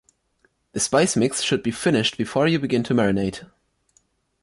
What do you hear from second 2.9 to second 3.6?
marinate.